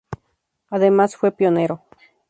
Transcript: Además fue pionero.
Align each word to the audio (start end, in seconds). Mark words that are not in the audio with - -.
Además 0.71 1.15
fue 1.15 1.29
pionero. 1.31 1.83